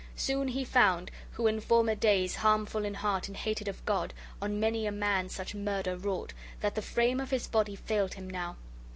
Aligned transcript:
Soon 0.15 0.47
he 0.47 0.65
found, 0.65 1.11
who 1.33 1.45
in 1.45 1.59
former 1.61 1.93
days, 1.93 2.37
harmful 2.37 2.85
in 2.85 2.95
heart 2.95 3.27
and 3.27 3.37
hated 3.37 3.67
of 3.67 3.85
God, 3.85 4.15
on 4.41 4.59
many 4.59 4.87
a 4.87 4.91
man 4.91 5.29
such 5.29 5.53
murder 5.53 5.95
wrought, 5.95 6.33
that 6.61 6.73
the 6.73 6.81
frame 6.81 7.19
of 7.19 7.29
his 7.29 7.45
body 7.45 7.75
failed 7.75 8.15
him 8.15 8.27
now. 8.27 8.55